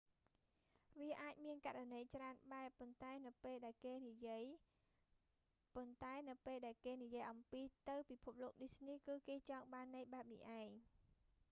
[1.01, 4.43] វាអាចមានករណីច្រើនបែប ប៉ុន្តែនៅពេលដែលគេនិយាយ
[5.75, 10.69] ប៉ុន្តែនៅពេលដែលគេនិយាយអំពី ទៅពិភព disney គឺគេចង់បានន័យបែបនេះឯង